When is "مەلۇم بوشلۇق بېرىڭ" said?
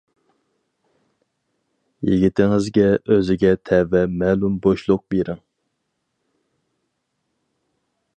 4.23-5.45